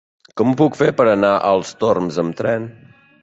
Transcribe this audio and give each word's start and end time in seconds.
Com 0.39 0.47
ho 0.51 0.55
puc 0.61 0.77
fer 0.79 0.87
per 1.01 1.05
anar 1.11 1.33
als 1.51 1.75
Torms 1.83 2.19
amb 2.25 2.39
tren? 2.43 2.69